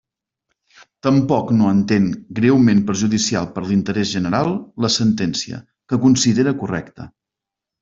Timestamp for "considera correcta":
6.09-7.09